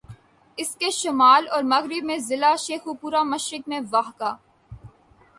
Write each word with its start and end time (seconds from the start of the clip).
اسکے 0.57 0.89
شمال 0.91 1.47
اور 1.51 1.63
مغرب 1.63 2.03
میں 2.05 2.17
ضلع 2.19 2.53
شیخوپورہ، 2.59 3.21
مشرق 3.23 3.67
میں 3.69 3.79
واہگہ 3.91 4.33